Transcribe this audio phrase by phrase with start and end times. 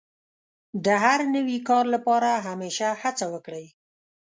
[0.85, 3.65] د هر نوي کار لپاره همېشه هڅه وکړئ.